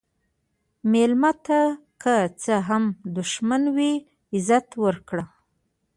مېلمه 0.91 1.31
ته 1.45 1.59
که 2.01 2.15
څه 2.41 2.55
هم 2.67 2.83
دښمن 3.17 3.63
وي، 3.75 3.93
عزت 4.35 4.67
ورکړه. 4.83 5.25